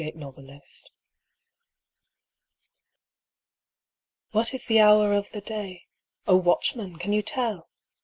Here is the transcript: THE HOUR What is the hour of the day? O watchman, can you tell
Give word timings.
THE 0.03 0.07
HOUR 0.19 0.61
What 4.31 4.51
is 4.51 4.65
the 4.65 4.79
hour 4.79 5.13
of 5.13 5.29
the 5.31 5.41
day? 5.41 5.83
O 6.27 6.37
watchman, 6.37 6.95
can 6.97 7.13
you 7.13 7.21
tell 7.21 7.69